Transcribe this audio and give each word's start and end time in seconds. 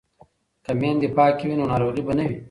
که 0.65 0.71
میندې 0.79 1.07
پاکې 1.15 1.45
وي 1.47 1.55
نو 1.59 1.65
ناروغي 1.71 2.01
به 2.07 2.13
نه 2.17 2.23
وي. 2.29 2.37